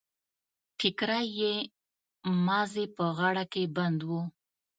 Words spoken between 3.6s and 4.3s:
بند و.